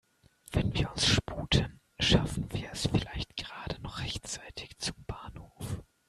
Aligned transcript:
Wenn 0.51 0.73
wir 0.73 0.91
uns 0.91 1.05
sputen, 1.05 1.79
schaffen 1.99 2.51
wir 2.51 2.71
es 2.71 2.87
vielleicht 2.87 3.37
gerade 3.37 3.79
noch 3.83 3.99
rechtzeitig 3.99 4.75
zum 4.79 4.95
Bahnhof. 5.05 5.83